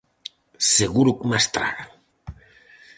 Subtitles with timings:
[0.75, 1.89] Seguro que ma estragan!